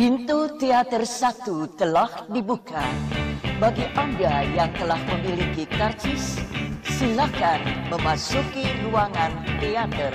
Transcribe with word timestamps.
Pintu 0.00 0.48
teater 0.56 1.04
satu 1.04 1.68
telah 1.76 2.24
dibuka. 2.32 2.80
Bagi 3.60 3.84
Anda 3.92 4.48
yang 4.48 4.72
telah 4.72 4.96
memiliki 4.96 5.68
karcis, 5.68 6.40
silakan 6.88 7.60
memasuki 7.92 8.64
ruangan 8.80 9.28
teater. 9.60 10.08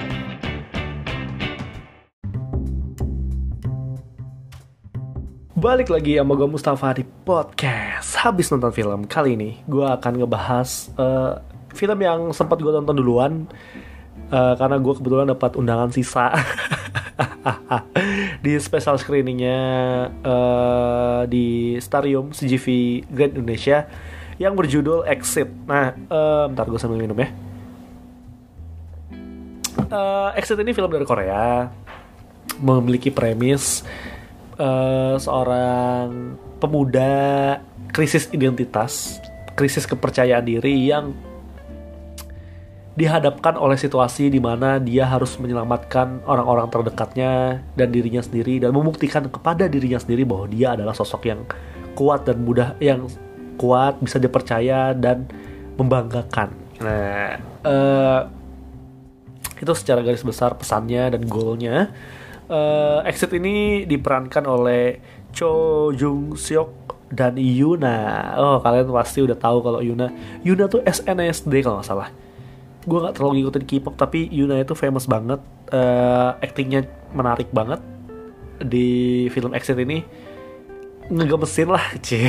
Balik 5.53 5.93
lagi 5.93 6.17
sama 6.17 6.33
gue 6.33 6.49
Mustafa 6.49 6.97
di 6.97 7.05
podcast 7.05 8.17
Habis 8.25 8.49
nonton 8.49 8.73
film 8.73 9.05
Kali 9.05 9.38
ini 9.38 9.61
gue 9.70 9.86
akan 9.86 10.17
ngebahas 10.17 10.89
uh, 10.97 11.38
Film 11.77 12.02
yang 12.02 12.33
sempat 12.33 12.57
gue 12.57 12.73
tonton 12.73 12.97
duluan 12.97 13.45
uh, 14.33 14.54
Karena 14.57 14.81
gue 14.81 14.93
kebetulan 14.97 15.29
dapat 15.29 15.54
undangan 15.55 15.93
sisa 15.93 16.33
Di 18.46 18.62
special 18.62 19.02
screeningnya 19.02 19.59
uh, 20.21 21.25
Di 21.25 21.82
Starium 21.82 22.29
CGV 22.29 23.02
Grand 23.10 23.33
Indonesia 23.33 23.89
Yang 24.38 24.54
berjudul 24.54 25.00
Exit. 25.10 25.50
Nah, 25.65 25.97
uh, 26.14 26.46
bentar 26.46 26.69
gue 26.69 26.78
sambil 26.78 27.02
minum 27.02 27.18
ya. 27.18 27.33
Uh, 29.89 30.29
Exit 30.38 30.61
ini 30.61 30.78
film 30.78 30.93
dari 30.93 31.07
Korea. 31.10 31.74
Memiliki 32.61 33.09
premis 33.09 33.81
uh, 34.61 35.17
seorang 35.17 36.38
pemuda 36.59 37.58
krisis 37.95 38.27
identitas, 38.36 39.23
krisis 39.55 39.88
kepercayaan 39.88 40.44
diri 40.44 40.91
yang 40.91 41.16
dihadapkan 42.95 43.59
oleh 43.59 43.75
situasi 43.75 44.31
di 44.31 44.39
mana 44.39 44.80
dia 44.80 45.03
harus 45.03 45.35
menyelamatkan 45.35 46.23
orang-orang 46.23 46.72
terdekatnya 46.72 47.59
dan 47.75 47.91
dirinya 47.91 48.23
sendiri 48.23 48.63
dan 48.63 48.71
membuktikan 48.71 49.27
kepada 49.27 49.67
dirinya 49.67 49.99
sendiri 49.99 50.23
bahwa 50.23 50.47
dia 50.47 50.80
adalah 50.80 50.95
sosok 50.95 51.27
yang 51.27 51.44
kuat 51.91 52.23
dan 52.23 52.39
mudah 52.44 52.80
yang 52.80 53.08
kuat 53.59 53.99
bisa 53.99 54.15
dipercaya 54.15 54.95
dan 54.95 55.27
membanggakan. 55.75 56.55
Nah, 56.79 57.35
uh, 57.67 58.21
itu 59.59 59.71
secara 59.75 59.99
garis 60.03 60.23
besar 60.23 60.55
pesannya 60.55 61.15
dan 61.15 61.23
goalnya 61.27 61.91
uh, 62.49 62.99
Exit 63.07 63.31
ini 63.35 63.83
diperankan 63.87 64.43
oleh 64.45 64.99
Cho 65.35 65.91
Jung 65.91 66.39
Seok 66.39 67.11
dan 67.11 67.35
Yuna. 67.35 68.33
Oh, 68.39 68.57
kalian 68.63 68.89
pasti 68.91 69.23
udah 69.23 69.37
tahu 69.37 69.61
kalau 69.61 69.80
Yuna. 69.83 70.11
Yuna 70.47 70.65
tuh 70.71 70.81
SNSD 70.83 71.63
kalau 71.63 71.80
nggak 71.80 71.89
salah. 71.89 72.09
Gue 72.86 73.00
nggak 73.02 73.17
terlalu 73.17 73.41
ngikutin 73.41 73.66
K-pop 73.66 73.95
tapi 73.97 74.30
Yuna 74.30 74.61
itu 74.61 74.78
famous 74.78 75.09
banget. 75.09 75.41
Uh, 75.73 76.38
actingnya 76.39 76.86
menarik 77.11 77.50
banget 77.50 77.81
di 78.61 79.25
film 79.33 79.52
Exit 79.58 79.77
ini. 79.81 80.05
Ngegemesin 81.05 81.69
lah, 81.69 81.86
cih. 82.05 82.25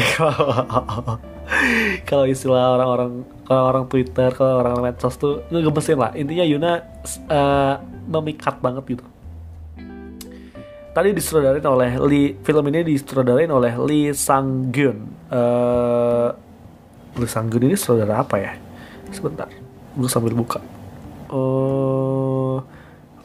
kalau 2.09 2.29
istilah 2.29 2.77
orang-orang 2.77 3.25
kalau 3.47 3.63
orang 3.73 3.85
Twitter, 3.89 4.29
kalau 4.37 4.61
orang 4.61 4.85
medsos 4.85 5.17
tuh 5.17 5.45
ngegemesin 5.49 5.97
lah. 5.97 6.13
Intinya 6.13 6.45
Yuna 6.45 6.73
uh, 7.29 7.75
memikat 8.09 8.61
banget 8.61 8.97
gitu 8.97 9.07
tadi 10.97 11.13
disutradarain 11.13 11.69
oleh 11.69 11.91
Lee 12.09 12.29
film 12.41 12.65
ini 12.73 12.81
disutradarain 12.81 13.53
oleh 13.53 13.77
Lee 13.77 14.17
Sang 14.17 14.73
Gun 14.73 15.29
uh, 15.29 16.33
Lee 17.21 17.29
Sang 17.29 17.53
Gun 17.53 17.69
ini 17.69 17.77
sutradara 17.77 18.25
apa 18.25 18.41
ya 18.41 18.57
sebentar 19.13 19.45
gue 19.97 20.11
sambil 20.13 20.37
buka. 20.37 20.61
Oh 21.33 22.63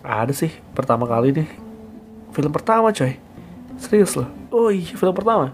ada 0.01 0.33
sih 0.33 0.49
pertama 0.73 1.05
kali 1.05 1.35
nih. 1.35 1.49
Film 2.33 2.51
pertama 2.51 2.89
coy. 2.89 3.19
Serius 3.77 4.17
loh. 4.17 4.29
Oh 4.49 4.73
iya 4.73 4.95
film 4.95 5.13
pertama. 5.13 5.53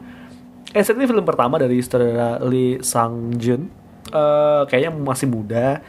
Eh 0.71 0.83
ini 0.83 1.05
film 1.09 1.25
pertama 1.25 1.57
dari 1.57 1.79
sutradara 1.81 2.39
Lee 2.43 2.79
Sang 2.83 3.33
Jun 3.35 3.67
uh, 4.11 4.63
kayaknya 4.67 4.91
masih 4.93 5.27
muda. 5.27 5.81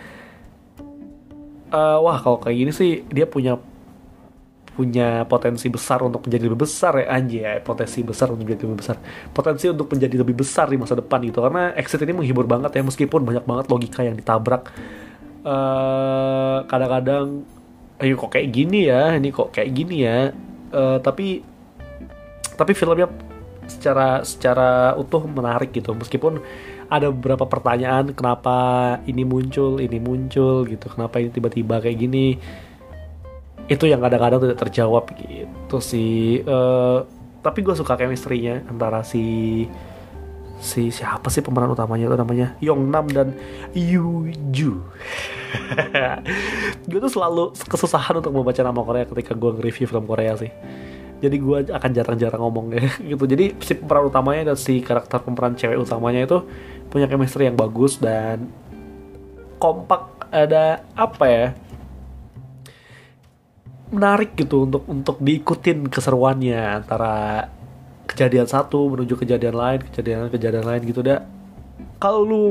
Uh, 1.69 2.01
wah 2.01 2.17
kalau 2.25 2.41
kayak 2.41 2.57
gini 2.57 2.73
sih 2.73 3.05
dia 3.13 3.29
punya 3.29 3.61
punya 4.79 5.27
potensi 5.27 5.67
besar 5.67 6.07
untuk 6.07 6.23
menjadi 6.25 6.47
lebih 6.47 6.65
besar 6.65 7.03
ya. 7.03 7.07
Anjay 7.11 7.43
ya 7.43 7.53
potensi 7.61 7.99
besar 8.07 8.31
untuk 8.31 8.47
menjadi 8.47 8.63
lebih 8.71 8.79
besar. 8.79 8.97
Potensi 9.35 9.67
untuk 9.67 9.91
menjadi 9.91 10.17
lebih 10.23 10.35
besar 10.39 10.67
di 10.71 10.79
masa 10.79 10.95
depan 10.95 11.19
gitu. 11.27 11.43
Karena 11.43 11.75
exit 11.75 11.99
ini 12.03 12.15
menghibur 12.15 12.47
banget 12.47 12.79
ya 12.79 12.83
meskipun 12.87 13.27
banyak 13.27 13.45
banget 13.45 13.67
logika 13.69 14.01
yang 14.07 14.15
ditabrak 14.15 14.71
uh, 15.49 16.69
kadang-kadang 16.69 17.49
ayo 18.05 18.15
kok 18.21 18.37
kayak 18.37 18.49
gini 18.53 18.93
ya? 18.93 19.17
Ini 19.17 19.29
kok 19.33 19.49
kayak 19.57 19.71
gini 19.73 19.97
ya? 20.05 20.31
Uh, 20.69 21.01
tapi 21.01 21.41
tapi 22.55 22.73
filmnya 22.77 23.09
secara 23.65 24.21
secara 24.23 24.93
utuh 25.01 25.25
menarik 25.25 25.73
gitu. 25.73 25.97
Meskipun 25.97 26.45
ada 26.89 27.13
beberapa 27.13 27.45
pertanyaan 27.45 28.13
kenapa 28.13 28.57
ini 29.09 29.25
muncul 29.25 29.81
ini 29.81 29.97
muncul? 29.97 30.69
gitu. 30.69 30.87
Kenapa 30.93 31.21
ini 31.21 31.33
tiba-tiba 31.33 31.81
kayak 31.81 31.99
gini? 31.99 32.37
Itu 33.69 33.85
yang 33.85 34.01
kadang-kadang 34.01 34.41
tidak 34.45 34.59
terjawab 34.69 35.05
gitu 35.17 35.79
sih. 35.81 36.45
Uh, 36.45 37.05
tapi 37.45 37.63
gue 37.63 37.75
suka 37.77 37.95
chemistry-nya 37.95 38.67
antara 38.67 39.07
si 39.07 39.65
si 40.59 40.91
siapa 40.91 41.31
sih 41.31 41.41
pemeran 41.41 41.71
utamanya 41.71 42.11
itu 42.11 42.17
namanya? 42.19 42.47
Yong 42.59 42.91
Nam 42.91 43.07
dan 43.11 43.35
Yu 43.73 44.31
Ju. 44.51 44.83
Gue 46.91 47.01
tuh 47.01 47.13
selalu 47.13 47.55
kesusahan 47.67 48.19
untuk 48.19 48.35
membaca 48.35 48.61
nama 48.61 48.81
Korea 48.83 49.07
ketika 49.09 49.33
gue 49.33 49.51
nge-review 49.57 49.87
film 49.89 50.05
Korea 50.05 50.37
sih. 50.37 50.51
Jadi 51.19 51.37
gue 51.41 51.59
akan 51.73 51.91
jarang-jarang 51.91 52.43
ngomongnya 52.43 52.95
gitu. 53.11 53.25
Jadi 53.25 53.59
si 53.63 53.73
pemeran 53.79 54.11
utamanya 54.11 54.55
dan 54.55 54.57
si 54.59 54.83
karakter 54.85 55.23
pemeran 55.25 55.55
cewek 55.59 55.79
utamanya 55.79 56.27
itu 56.27 56.39
punya 56.91 57.07
chemistry 57.11 57.49
yang 57.49 57.57
bagus 57.57 57.99
dan 57.99 58.51
kompak 59.59 60.29
ada 60.31 60.85
apa 60.95 61.25
ya 61.27 61.47
menarik 63.89 64.37
gitu 64.37 64.69
untuk 64.69 64.85
untuk 64.85 65.17
diikutin 65.19 65.89
keseruannya 65.89 66.85
antara 66.85 67.49
kejadian 68.09 68.49
satu 68.49 68.89
menuju 68.89 69.15
kejadian 69.21 69.55
lain 69.55 69.81
kejadian 69.93 70.33
kejadian 70.33 70.65
lain 70.65 70.83
gitu 70.89 71.05
dah 71.05 71.23
kalau 72.01 72.25
lu 72.25 72.45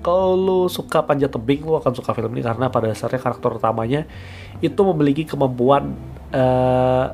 kalau 0.00 0.36
lu 0.36 0.60
suka 0.70 1.02
panjat 1.02 1.32
tebing 1.32 1.66
lu 1.66 1.76
akan 1.76 1.92
suka 1.92 2.14
film 2.14 2.32
ini 2.36 2.46
karena 2.46 2.70
pada 2.70 2.88
dasarnya 2.88 3.20
karakter 3.20 3.58
utamanya 3.58 4.06
itu 4.62 4.80
memiliki 4.80 5.26
kemampuan 5.26 5.92
uh, 6.32 7.12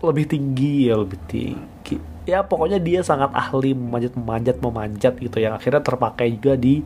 lebih 0.00 0.30
tinggi 0.30 0.88
ya 0.88 0.94
lebih 0.98 1.18
tinggi 1.26 1.96
ya 2.28 2.44
pokoknya 2.44 2.78
dia 2.78 3.00
sangat 3.02 3.34
ahli 3.34 3.72
memanjat 3.74 4.14
memanjat 4.14 4.56
memanjat 4.62 5.14
gitu 5.18 5.36
yang 5.42 5.56
akhirnya 5.56 5.82
terpakai 5.82 6.38
juga 6.38 6.54
di 6.54 6.84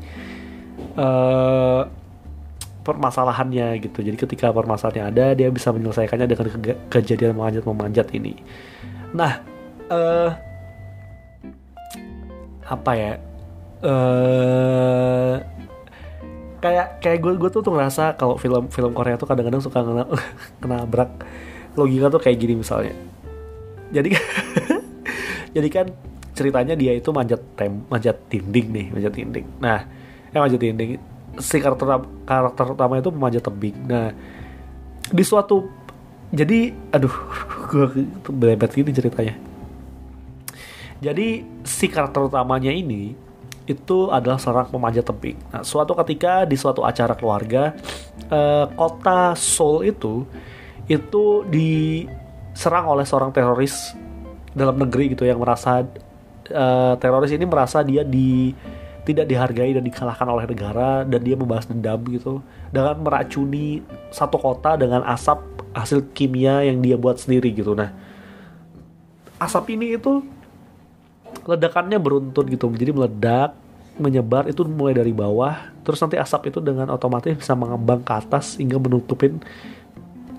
uh, 0.97 1.83
permasalahannya 2.83 3.79
gitu. 3.79 4.03
Jadi 4.03 4.17
ketika 4.19 4.51
permasalahannya 4.51 5.05
ada, 5.15 5.27
dia 5.39 5.49
bisa 5.55 5.71
menyelesaikannya 5.71 6.27
dengan 6.27 6.47
ke 6.51 6.75
kejadian 6.91 7.39
memanjat-memanjat 7.39 8.11
ini. 8.19 8.35
Nah, 9.15 9.39
uh, 9.93 10.31
apa 12.65 12.93
ya? 12.97 13.13
Uh, 13.83 15.37
kayak 16.63 17.03
kayak 17.03 17.19
gue 17.19 17.33
gue 17.35 17.51
tuh 17.51 17.61
tuh 17.61 17.75
ngerasa 17.75 18.15
kalau 18.15 18.39
film 18.39 18.71
film 18.71 18.95
Korea 18.95 19.19
tuh 19.19 19.27
kadang-kadang 19.27 19.59
suka 19.59 19.83
kena 19.83 20.07
kena 20.63 20.87
brak 20.87 21.11
logika 21.75 22.07
tuh 22.09 22.23
kayak 22.23 22.39
gini 22.39 22.63
misalnya. 22.63 22.95
Jadi 23.91 24.15
jadi 25.53 25.69
kan 25.69 25.87
ceritanya 26.33 26.73
dia 26.79 26.97
itu 26.97 27.11
manjat 27.13 27.43
tem 27.59 27.83
manjat 27.91 28.17
dinding 28.31 28.67
nih 28.73 28.87
manjat 28.95 29.13
dinding. 29.13 29.47
Nah, 29.59 29.85
eh 30.33 30.39
manjat 30.39 30.63
dinding 30.63 30.97
si 31.43 31.57
karakter 31.59 32.07
karakter 32.25 32.67
utama 32.73 33.03
itu 33.03 33.11
memanjat 33.11 33.43
tebing. 33.43 33.77
Nah, 33.85 34.15
di 35.11 35.25
suatu 35.27 35.67
jadi 36.31 36.73
aduh 36.95 37.13
gue 37.69 38.07
belebet 38.31 38.71
gini 38.73 38.95
ceritanya. 38.95 39.35
Jadi 41.03 41.43
si 41.67 41.91
karakter 41.91 42.31
utamanya 42.31 42.71
ini 42.71 43.19
itu 43.67 44.11
adalah 44.11 44.39
seorang 44.39 44.71
pemanjat 44.71 45.11
tebing. 45.11 45.39
Nah, 45.51 45.67
suatu 45.67 45.99
ketika 45.99 46.47
di 46.47 46.55
suatu 46.55 46.87
acara 46.87 47.19
keluarga 47.19 47.75
eh, 48.31 48.67
kota 48.79 49.35
Seoul 49.35 49.91
itu 49.91 50.23
itu 50.87 51.43
diserang 51.51 52.91
oleh 52.91 53.03
seorang 53.03 53.35
teroris 53.35 53.99
dalam 54.55 54.79
negeri 54.79 55.15
gitu 55.15 55.27
yang 55.27 55.43
merasa 55.43 55.83
eh, 56.47 56.95
teroris 57.03 57.35
ini 57.35 57.47
merasa 57.51 57.83
dia 57.83 58.07
di 58.07 58.55
tidak 59.03 59.27
dihargai 59.27 59.75
dan 59.75 59.83
dikalahkan 59.83 60.29
oleh 60.31 60.47
negara 60.47 61.03
dan 61.03 61.21
dia 61.27 61.35
membahas 61.35 61.67
dendam 61.67 61.99
gitu 62.07 62.39
dengan 62.71 62.95
meracuni 63.03 63.83
satu 64.15 64.39
kota 64.39 64.79
dengan 64.79 65.03
asap 65.03 65.43
hasil 65.75 66.15
kimia 66.15 66.63
yang 66.63 66.79
dia 66.79 66.95
buat 66.95 67.19
sendiri 67.19 67.51
gitu 67.51 67.75
nah 67.75 67.91
asap 69.43 69.75
ini 69.75 69.99
itu 69.99 70.23
ledakannya 71.47 71.99
beruntun 71.99 72.47
gitu 72.51 72.71
jadi 72.73 72.95
meledak 72.95 73.55
menyebar 74.01 74.49
itu 74.49 74.65
mulai 74.65 74.97
dari 74.97 75.13
bawah 75.13 75.69
terus 75.85 76.01
nanti 76.01 76.17
asap 76.17 76.55
itu 76.55 76.59
dengan 76.65 76.89
otomatis 76.89 77.35
bisa 77.37 77.53
mengembang 77.53 78.01
ke 78.01 78.13
atas 78.15 78.57
hingga 78.57 78.81
menutupin 78.81 79.43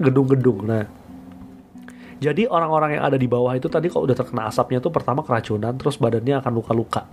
gedung-gedung 0.01 0.65
nah 0.65 0.85
Jadi 2.23 2.47
orang-orang 2.47 2.95
yang 2.95 3.03
ada 3.03 3.19
di 3.19 3.27
bawah 3.27 3.51
itu 3.51 3.67
tadi 3.67 3.91
kalau 3.91 4.07
udah 4.07 4.15
terkena 4.15 4.47
asapnya 4.47 4.79
tuh 4.79 4.95
pertama 4.95 5.27
keracunan, 5.27 5.75
terus 5.75 6.00
badannya 6.00 6.39
akan 6.39 6.53
luka-luka. 6.55 7.03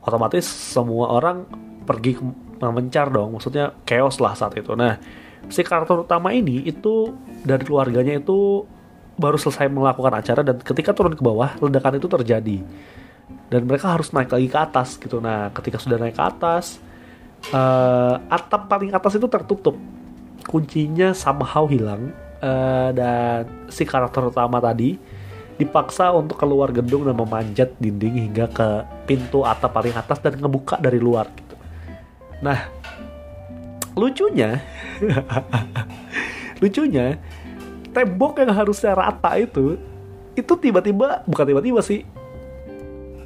Otomatis 0.00 0.48
semua 0.48 1.12
orang 1.12 1.44
pergi 1.84 2.16
mencar 2.64 3.12
dong, 3.12 3.36
maksudnya 3.36 3.76
chaos 3.84 4.16
lah 4.16 4.32
saat 4.32 4.56
itu. 4.56 4.72
Nah, 4.72 4.96
si 5.52 5.60
karakter 5.60 6.00
utama 6.00 6.32
ini 6.32 6.64
itu 6.64 7.12
dari 7.44 7.60
keluarganya 7.60 8.24
itu 8.24 8.64
baru 9.20 9.36
selesai 9.36 9.68
melakukan 9.68 10.16
acara 10.16 10.40
dan 10.40 10.56
ketika 10.64 10.96
turun 10.96 11.12
ke 11.12 11.20
bawah 11.20 11.52
ledakan 11.60 12.00
itu 12.00 12.08
terjadi 12.08 12.58
dan 13.50 13.66
mereka 13.66 13.92
harus 13.92 14.14
naik 14.14 14.30
lagi 14.30 14.48
ke 14.48 14.58
atas 14.58 14.96
gitu. 14.96 15.18
Nah, 15.18 15.50
ketika 15.50 15.76
sudah 15.76 15.98
naik 15.98 16.14
ke 16.14 16.22
atas, 16.22 16.78
uh, 17.50 18.16
atap 18.30 18.70
paling 18.70 18.94
atas 18.94 19.18
itu 19.18 19.26
tertutup, 19.26 19.74
kuncinya 20.46 21.10
somehow 21.12 21.66
hilang 21.66 22.14
uh, 22.40 22.94
dan 22.94 23.44
si 23.68 23.82
karakter 23.82 24.30
utama 24.30 24.62
tadi 24.62 24.96
dipaksa 25.60 26.08
untuk 26.16 26.40
keluar 26.40 26.72
gedung 26.72 27.04
dan 27.04 27.12
memanjat 27.12 27.76
dinding 27.76 28.32
hingga 28.32 28.48
ke 28.48 28.68
pintu 29.04 29.44
atap 29.44 29.76
paling 29.76 29.92
atas 29.92 30.16
dan 30.24 30.40
ngebuka 30.40 30.80
dari 30.80 30.96
luar 30.96 31.28
gitu. 31.36 31.54
Nah, 32.40 32.56
lucunya 33.98 34.62
lucunya 36.62 37.20
tembok 37.90 38.42
yang 38.42 38.54
harusnya 38.54 38.94
rata 38.94 39.34
itu 39.38 39.76
itu 40.38 40.52
tiba-tiba 40.56 41.26
bukan 41.26 41.44
tiba-tiba 41.44 41.80
sih 41.82 42.06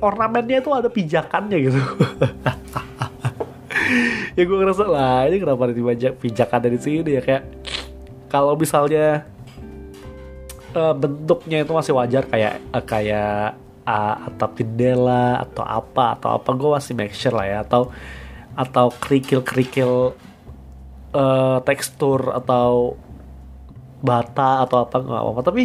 ornamennya 0.01 0.61
itu 0.61 0.71
ada 0.73 0.89
pijakannya 0.89 1.59
gitu. 1.61 1.81
Ya 4.35 4.43
gue 4.43 4.57
ngerasa 4.59 4.85
lah 4.91 5.31
ini 5.31 5.39
kenapa 5.39 5.71
ada 5.71 6.11
pijakan 6.11 6.59
dari 6.59 6.79
sini 6.81 7.21
ya? 7.21 7.23
Kayak 7.23 7.43
kalau 8.27 8.59
misalnya 8.59 9.23
uh, 10.75 10.91
bentuknya 10.91 11.63
itu 11.63 11.71
masih 11.71 11.95
wajar 11.95 12.27
kayak 12.27 12.59
uh, 12.75 12.83
kayak 12.83 13.55
uh, 13.87 14.27
atap 14.27 14.59
jendela 14.59 15.39
atau 15.47 15.63
apa 15.63 16.19
atau 16.19 16.35
apa 16.35 16.49
gue 16.51 16.71
masih 16.75 16.93
make 16.99 17.15
sure 17.15 17.37
lah 17.37 17.47
ya. 17.47 17.59
Atau 17.63 17.95
atau 18.59 18.91
kerikil 18.91 19.47
kerikil 19.47 20.19
uh, 21.15 21.59
tekstur 21.63 22.35
atau 22.35 22.99
bata 24.05 24.69
atau 24.69 24.85
apa 24.85 25.01
nggak 25.01 25.23
apa-apa. 25.25 25.41
Tapi 25.41 25.63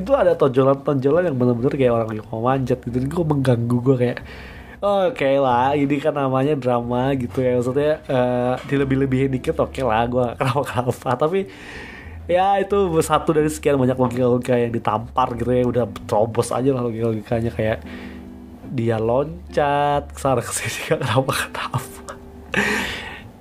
itu 0.00 0.10
ada 0.16 0.32
tonjolan-tonjolan 0.32 1.28
yang 1.28 1.36
bener-bener 1.36 1.72
kayak 1.76 1.92
orang 1.92 2.10
yang 2.16 2.26
mau 2.32 2.40
manjat 2.40 2.80
gitu. 2.80 2.96
Gue 3.04 3.24
mengganggu 3.28 3.76
gue 3.84 3.96
kayak 4.00 4.18
oke 4.80 5.14
okay 5.14 5.36
lah 5.36 5.76
ini 5.76 6.00
kan 6.00 6.16
namanya 6.16 6.56
drama 6.56 7.12
gitu 7.14 7.44
ya. 7.44 7.60
Maksudnya 7.60 7.92
uh, 8.08 8.54
dilebih-lebihin 8.64 9.30
dikit 9.36 9.60
oke 9.60 9.76
okay 9.76 9.84
lah 9.84 10.08
gue 10.08 10.26
kenapa 10.40 10.62
kenapa 10.64 11.10
tapi 11.20 11.40
ya 12.24 12.56
itu 12.56 12.76
satu 13.04 13.36
dari 13.36 13.52
sekian 13.52 13.76
banyak 13.76 14.00
logika-logika 14.00 14.56
yang 14.56 14.72
ditampar 14.72 15.36
gitu 15.36 15.52
ya. 15.52 15.62
Udah 15.68 15.84
terobos 16.08 16.48
aja 16.48 16.72
lah 16.72 16.82
logika-logikanya 16.88 17.52
kayak 17.52 17.78
dia 18.72 18.96
loncat 18.96 20.08
ke 20.08 20.16
sana 20.16 20.40
ke 20.40 20.48
sini 20.48 20.96
gak 20.96 21.04
kenapa 21.04 21.32
kenapa 21.52 22.16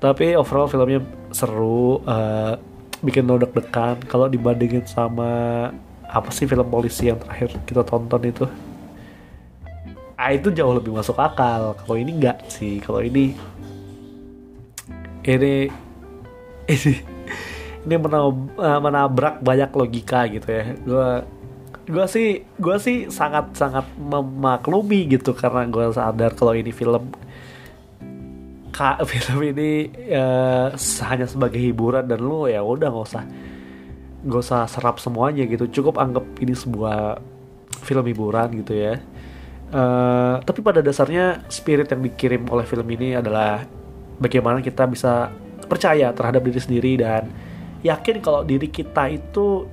tapi 0.01 0.35
overall 0.35 0.67
filmnya 0.67 0.99
seru 1.31 2.01
uh, 2.03 2.57
bikin 3.01 3.25
lo 3.25 3.41
deg-degan 3.41 3.97
kalau 4.05 4.29
dibandingin 4.29 4.85
sama 4.85 5.69
apa 6.05 6.29
sih 6.29 6.45
film 6.45 6.67
polisi 6.69 7.09
yang 7.09 7.17
terakhir 7.17 7.53
kita 7.65 7.81
tonton 7.81 8.21
itu? 8.25 8.45
Ah 10.15 10.31
itu 10.31 10.53
jauh 10.53 10.77
lebih 10.77 10.93
masuk 10.93 11.17
akal. 11.17 11.73
Kalau 11.81 11.95
ini 11.97 12.11
enggak 12.13 12.45
sih. 12.45 12.77
Kalau 12.77 13.01
ini 13.01 13.33
ini 15.25 15.69
ini 16.69 16.93
ini 17.89 17.95
eh, 17.97 18.79
menabrak 18.79 19.41
banyak 19.41 19.71
logika 19.73 20.29
gitu 20.29 20.47
ya. 20.47 20.63
Gue 20.85 21.09
gue 21.91 22.05
sih 22.05 22.45
gue 22.61 22.77
sih 22.77 22.97
sangat 23.09 23.57
sangat 23.57 23.83
memaklumi 23.97 25.09
gitu 25.09 25.33
karena 25.33 25.65
gue 25.65 25.89
sadar 25.89 26.37
kalau 26.37 26.53
ini 26.53 26.69
film 26.69 27.09
kak 28.81 29.05
film 29.13 29.53
ini 29.53 29.93
uh, 30.09 30.73
hanya 31.05 31.29
sebagai 31.29 31.61
hiburan 31.61 32.09
dan 32.09 32.17
lo 32.17 32.49
ya 32.49 32.65
udah 32.65 32.89
nggak 32.89 33.05
usah 33.05 33.23
nggak 34.25 34.41
usah 34.41 34.65
serap 34.65 34.97
semuanya 34.97 35.45
gitu. 35.45 35.69
Cukup 35.69 36.01
anggap 36.01 36.25
ini 36.41 36.57
sebuah 36.57 37.21
film 37.85 38.05
hiburan 38.09 38.49
gitu 38.65 38.73
ya. 38.73 38.97
Uh, 39.71 40.41
tapi 40.43 40.59
pada 40.65 40.83
dasarnya 40.83 41.45
spirit 41.47 41.87
yang 41.93 42.03
dikirim 42.03 42.43
oleh 42.49 42.65
film 42.67 42.83
ini 42.91 43.15
adalah 43.15 43.63
bagaimana 44.19 44.59
kita 44.59 44.83
bisa 44.89 45.31
percaya 45.69 46.11
terhadap 46.11 46.43
diri 46.43 46.59
sendiri 46.59 46.91
dan 46.99 47.31
yakin 47.79 48.19
kalau 48.19 48.43
diri 48.43 48.67
kita 48.67 49.13
itu 49.13 49.65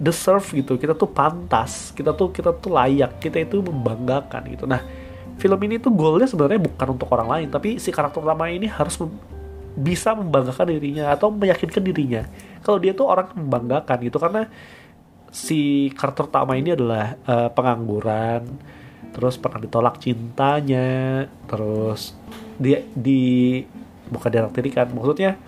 deserve 0.00 0.44
gitu. 0.56 0.80
Kita 0.80 0.96
tuh 0.96 1.12
pantas 1.12 1.92
kita 1.92 2.16
tuh 2.16 2.32
kita 2.32 2.56
tuh 2.56 2.72
layak 2.72 3.20
kita 3.20 3.44
itu 3.44 3.60
membanggakan 3.60 4.42
gitu. 4.52 4.64
Nah 4.64 5.03
film 5.38 5.58
ini 5.66 5.82
tuh 5.82 5.90
goalnya 5.90 6.30
sebenarnya 6.30 6.60
bukan 6.62 6.88
untuk 6.94 7.08
orang 7.10 7.28
lain 7.28 7.48
tapi 7.50 7.76
si 7.82 7.90
karakter 7.90 8.22
utama 8.22 8.46
ini 8.48 8.70
harus 8.70 8.98
mem 9.02 9.12
bisa 9.74 10.14
membanggakan 10.14 10.70
dirinya 10.70 11.10
atau 11.10 11.34
meyakinkan 11.34 11.82
dirinya. 11.82 12.22
Kalau 12.62 12.78
dia 12.78 12.94
tuh 12.94 13.10
orang 13.10 13.34
membanggakan 13.34 14.06
gitu 14.06 14.22
karena 14.22 14.46
si 15.34 15.90
karakter 15.98 16.30
utama 16.30 16.54
ini 16.54 16.78
adalah 16.78 17.18
uh, 17.26 17.50
pengangguran 17.50 18.46
terus 19.10 19.34
pernah 19.34 19.58
ditolak 19.62 19.98
cintanya 19.98 21.26
terus 21.50 22.14
dia 22.58 22.86
di 22.94 23.62
bukan 24.10 24.30
kan 24.70 24.90
maksudnya 24.94 25.38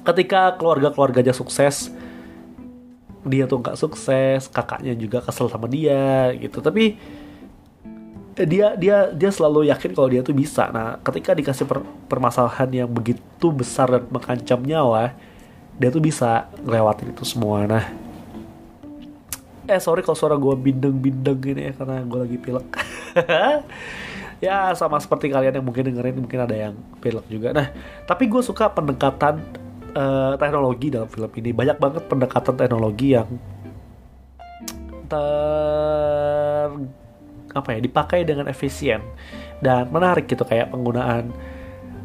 ketika 0.00 0.56
keluarga-keluarganya 0.56 1.36
sukses 1.36 1.92
dia 3.26 3.44
tuh 3.50 3.58
nggak 3.58 3.76
sukses 3.76 4.46
kakaknya 4.48 4.94
juga 4.94 5.18
kesel 5.18 5.50
sama 5.50 5.66
dia 5.66 6.30
gitu. 6.38 6.62
Tapi 6.62 6.94
dia 8.44 8.76
dia 8.76 9.08
dia 9.16 9.30
selalu 9.32 9.72
yakin 9.72 9.96
kalau 9.96 10.12
dia 10.12 10.20
tuh 10.20 10.36
bisa. 10.36 10.68
Nah 10.68 11.00
ketika 11.00 11.32
dikasih 11.32 11.64
per, 11.64 11.80
permasalahan 12.04 12.84
yang 12.84 12.90
begitu 12.90 13.48
besar 13.48 13.88
dan 13.88 14.04
mengancam 14.12 14.60
nyawa 14.60 15.16
dia 15.80 15.88
tuh 15.88 16.04
bisa 16.04 16.52
ngelewatin 16.60 17.16
itu 17.16 17.24
semua. 17.24 17.64
Nah 17.64 17.84
eh 19.66 19.80
sorry 19.80 20.04
kalau 20.04 20.14
suara 20.14 20.36
gue 20.36 20.54
bindeng-bindeng 20.54 21.38
gini 21.40 21.62
ya 21.70 21.72
karena 21.72 22.04
gue 22.04 22.18
lagi 22.20 22.36
pilek. 22.36 22.66
Ya 24.36 24.68
sama 24.76 25.00
seperti 25.00 25.32
kalian 25.32 25.56
yang 25.56 25.64
mungkin 25.64 25.88
dengerin 25.88 26.20
mungkin 26.20 26.44
ada 26.44 26.52
yang 26.52 26.76
pilek 27.00 27.24
juga. 27.32 27.56
Nah 27.56 27.72
tapi 28.04 28.28
gue 28.28 28.44
suka 28.44 28.68
pendekatan 28.68 29.40
uh, 29.96 30.36
teknologi 30.36 30.92
dalam 30.92 31.08
film 31.08 31.32
ini. 31.40 31.56
Banyak 31.56 31.80
banget 31.80 32.04
pendekatan 32.04 32.52
teknologi 32.52 33.16
yang 33.16 33.24
ter 35.08 36.68
apa 37.56 37.72
ya 37.72 37.80
dipakai 37.80 38.28
dengan 38.28 38.52
efisien 38.52 39.00
dan 39.64 39.88
menarik 39.88 40.28
gitu 40.28 40.44
kayak 40.44 40.68
penggunaan 40.68 41.32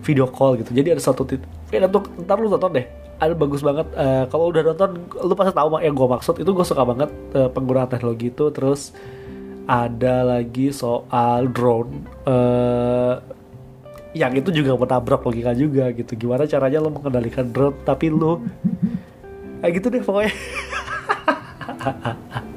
video 0.01 0.25
call 0.25 0.57
gitu. 0.57 0.73
Jadi 0.73 0.97
ada 0.97 1.03
satu 1.03 1.27
titik 1.27 1.45
ya 1.69 1.85
untuk 1.85 2.09
ntar 2.23 2.39
lu 2.39 2.49
tonton 2.49 2.79
deh. 2.79 2.87
Ada 3.21 3.37
bagus 3.37 3.61
banget 3.61 3.85
uh, 3.93 4.25
kalau 4.33 4.49
udah 4.49 4.73
nonton 4.73 4.97
lu 5.13 5.33
pasti 5.37 5.53
tahu 5.53 5.77
yang 5.83 5.93
gue 5.93 6.07
maksud. 6.09 6.41
Itu 6.41 6.57
gue 6.57 6.65
suka 6.65 6.81
banget 6.87 7.11
uh, 7.37 7.49
penggunaan 7.53 7.91
teknologi 7.91 8.33
itu. 8.33 8.49
Terus 8.49 8.95
ada 9.69 10.25
lagi 10.25 10.73
soal 10.73 11.53
drone 11.53 12.01
uh, 12.25 13.21
yang 14.11 14.35
itu 14.35 14.51
juga 14.51 14.73
menabrak 14.73 15.21
logika 15.21 15.53
juga 15.53 15.93
gitu. 15.93 16.17
Gimana 16.17 16.49
caranya 16.49 16.81
lo 16.81 16.89
mengendalikan 16.89 17.45
drone 17.53 17.77
tapi 17.85 18.09
lo 18.09 18.41
kayak 19.61 19.73
gitu 19.77 19.93
deh 19.93 20.01
pokoknya 20.01 20.33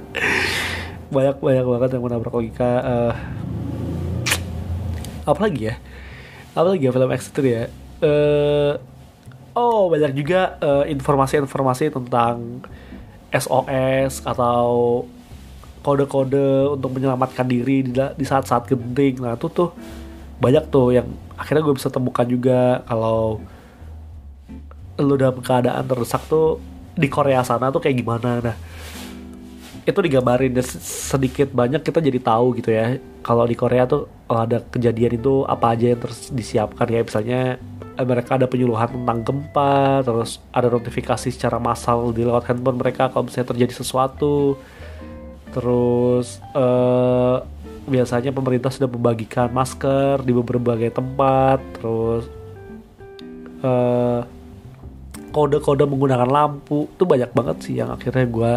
banyak 1.15 1.39
banyak 1.39 1.65
banget 1.65 1.91
yang 1.95 2.03
menabrak 2.03 2.35
logika 2.35 2.71
uh, 2.83 3.15
apa 5.25 5.41
lagi 5.47 5.71
ya? 5.71 5.75
Apa 6.59 6.75
lagi 6.75 6.85
ya 6.85 6.93
film 6.93 7.11
X 7.15 7.31
itu 7.31 7.41
ya? 7.47 7.71
Uh, 8.03 8.75
oh 9.55 9.87
banyak 9.87 10.13
juga 10.19 10.59
informasi-informasi 10.91 11.89
uh, 11.89 11.93
tentang 12.03 12.67
SOS 13.31 14.27
atau 14.27 15.03
kode-kode 15.85 16.75
untuk 16.81 16.97
menyelamatkan 16.97 17.45
diri 17.45 17.87
di 17.93 18.25
saat-saat 18.25 18.67
genting. 18.67 19.23
Nah 19.23 19.39
itu 19.39 19.47
tuh 19.53 19.71
banyak 20.43 20.67
tuh 20.69 20.97
yang 20.97 21.07
akhirnya 21.39 21.63
gue 21.63 21.75
bisa 21.77 21.93
temukan 21.93 22.27
juga 22.27 22.83
kalau 22.87 23.39
lu 24.99 25.15
dalam 25.19 25.43
keadaan 25.43 25.85
terdesak 25.87 26.23
tuh 26.31 26.63
di 26.95 27.11
Korea 27.11 27.43
sana 27.43 27.75
tuh 27.75 27.83
kayak 27.83 28.01
gimana. 28.01 28.39
Nah 28.39 28.57
itu 29.85 30.01
digambarin 30.01 30.57
sedikit 30.81 31.53
banyak 31.53 31.85
kita 31.85 32.01
jadi 32.01 32.17
tahu 32.17 32.57
gitu 32.57 32.73
ya. 32.73 32.97
Kalau 33.21 33.45
di 33.45 33.53
Korea 33.53 33.85
tuh 33.85 34.09
oh, 34.33 34.41
ada 34.41 34.65
kejadian 34.65 35.21
itu 35.21 35.45
apa 35.45 35.77
aja 35.77 35.93
yang 35.93 36.01
terus 36.01 36.33
disiapkan 36.33 36.89
ya. 36.89 37.05
Misalnya 37.05 37.61
eh, 38.01 38.07
mereka 38.09 38.41
ada 38.41 38.49
penyuluhan 38.49 38.89
tentang 38.89 39.21
gempa 39.21 40.01
terus 40.01 40.41
ada 40.57 40.73
notifikasi 40.73 41.29
secara 41.29 41.61
massal 41.61 42.17
di 42.17 42.25
lewat 42.25 42.49
handphone 42.49 42.81
mereka 42.81 43.13
kalau 43.13 43.29
misalnya 43.29 43.53
terjadi 43.53 43.85
sesuatu. 43.85 44.57
Terus 45.53 46.41
uh, 46.57 47.45
biasanya 47.85 48.33
pemerintah 48.35 48.73
sudah 48.73 48.89
membagikan 48.89 49.53
masker 49.53 50.25
di 50.25 50.33
berbagai 50.33 50.97
tempat. 50.97 51.61
Terus 51.77 52.25
eh, 53.61 54.21
kode-kode 55.29 55.85
menggunakan 55.85 56.25
lampu. 56.25 56.89
Itu 56.89 57.05
banyak 57.05 57.37
banget 57.37 57.57
sih 57.69 57.77
yang 57.77 57.93
akhirnya 57.93 58.25
gue 58.25 58.53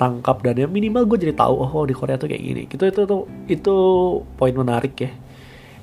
tangkap 0.00 0.40
dan 0.40 0.56
ya 0.56 0.64
minimal 0.64 1.04
gue 1.04 1.28
jadi 1.28 1.36
tahu 1.36 1.60
oh 1.60 1.84
di 1.84 1.92
Korea 1.92 2.16
tuh 2.16 2.32
kayak 2.32 2.40
gini. 2.40 2.62
Gitu 2.64 2.80
itu 2.88 3.04
tuh 3.04 3.28
itu 3.44 3.76
poin 4.40 4.56
menarik 4.56 4.96
ya 4.96 5.12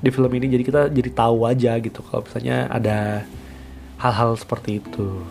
di 0.02 0.10
film 0.10 0.34
ini. 0.34 0.50
Jadi 0.50 0.64
kita 0.66 0.82
jadi 0.90 1.10
tahu 1.14 1.46
aja 1.46 1.78
gitu 1.78 2.02
kalau 2.02 2.26
misalnya 2.26 2.66
ada 2.74 3.22
hal-hal 4.02 4.34
seperti 4.34 4.82
itu. 4.82 5.22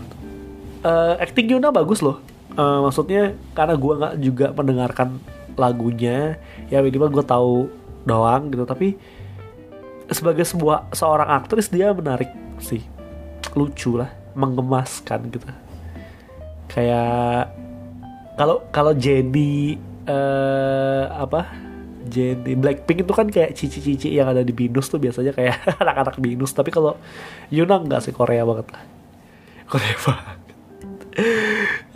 Uh, 0.86 1.18
acting 1.18 1.50
Yuna 1.50 1.74
bagus 1.74 1.98
loh. 1.98 2.22
Uh, 2.54 2.86
maksudnya 2.86 3.34
karena 3.58 3.74
gue 3.74 3.92
nggak 3.98 4.14
juga 4.22 4.46
mendengarkan 4.54 5.18
lagunya 5.58 6.38
ya 6.70 6.78
minimal 6.78 7.10
gue 7.10 7.24
tahu 7.26 7.66
doang 8.06 8.54
gitu. 8.54 8.62
Tapi 8.62 8.94
sebagai 10.06 10.46
sebuah 10.46 10.94
seorang 10.94 11.26
aktris 11.42 11.66
dia 11.66 11.90
menarik 11.90 12.30
sih. 12.62 12.86
Lucu 13.58 13.98
lah 13.98 14.14
mengemaskan 14.38 15.26
gitu. 15.34 15.48
Kayak 16.70 17.65
kalau 18.36 18.68
kalau 18.68 18.92
Jenny 18.92 19.80
uh, 20.04 21.08
apa? 21.08 21.64
Jenny 22.06 22.54
Blackpink 22.54 23.02
itu 23.02 23.12
kan 23.16 23.26
kayak 23.26 23.56
cici-cici 23.58 24.14
yang 24.14 24.30
ada 24.30 24.46
di 24.46 24.54
binus 24.54 24.86
tuh 24.86 25.02
biasanya 25.02 25.34
kayak 25.34 25.56
anak-anak 25.82 26.20
binus. 26.20 26.52
Tapi 26.52 26.68
kalau 26.70 27.00
Yuna 27.48 27.80
nggak 27.80 28.04
sih 28.04 28.14
Korea 28.14 28.44
banget 28.44 28.76
Korea 29.66 29.96
banget. 30.06 30.38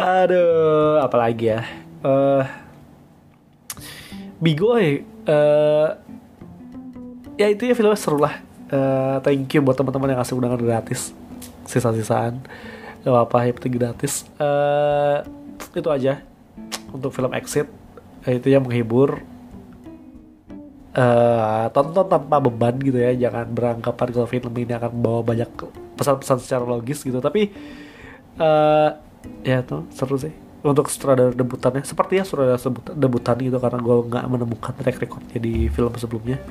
Aduh 0.00 0.98
apalagi 1.04 1.52
ya? 1.54 1.60
Uh, 2.00 2.42
Bigoy 4.40 5.04
uh, 5.28 5.88
ya 7.36 7.46
itu 7.52 7.68
ya 7.68 7.76
filmnya 7.76 8.00
seru 8.00 8.16
lah. 8.16 8.40
Uh, 8.72 9.20
thank 9.20 9.52
you 9.52 9.60
buat 9.60 9.76
teman-teman 9.76 10.16
yang 10.16 10.20
kasih 10.24 10.40
undangan 10.40 10.58
gratis. 10.58 11.12
Sisa-sisaan. 11.68 12.40
Gak 13.04 13.12
apa-apa 13.12 13.46
yang 13.46 13.54
penting 13.60 13.76
gratis. 13.76 14.24
Uh, 14.40 15.22
itu 15.76 15.86
aja 15.86 16.29
untuk 16.92 17.14
film 17.14 17.32
Exit 17.34 17.70
itu 18.26 18.48
yang 18.52 18.66
menghibur. 18.66 19.22
Uh, 20.90 21.70
tonton 21.70 22.02
tanpa 22.10 22.42
beban 22.42 22.74
gitu 22.82 22.98
ya 22.98 23.14
jangan 23.14 23.46
beranggapan 23.54 24.10
kalau 24.10 24.26
film 24.26 24.50
ini 24.58 24.74
akan 24.74 24.90
membawa 24.90 25.22
banyak 25.22 25.46
pesan-pesan 25.94 26.38
secara 26.42 26.66
logis 26.66 27.06
gitu. 27.06 27.22
Tapi 27.22 27.54
uh, 28.42 28.90
ya 29.46 29.62
tuh 29.62 29.86
seru 29.94 30.18
sih. 30.18 30.34
Untuk 30.60 30.92
sutradara 30.92 31.32
debutannya 31.32 31.86
seperti 31.86 32.20
ya 32.20 32.24
sutradara 32.26 32.60
debutan 32.92 33.36
gitu 33.40 33.56
karena 33.56 33.80
gue 33.80 33.96
nggak 34.12 34.24
menemukan 34.28 34.74
track 34.76 34.98
recordnya 35.00 35.38
di 35.38 35.70
film 35.70 35.94
sebelumnya. 35.94 36.42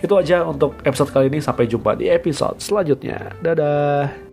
Itu 0.00 0.16
aja 0.18 0.42
untuk 0.48 0.80
episode 0.82 1.12
kali 1.12 1.28
ini 1.30 1.38
sampai 1.44 1.68
jumpa 1.68 1.94
di 1.94 2.08
episode 2.08 2.58
selanjutnya. 2.64 3.36
Dadah 3.44 4.23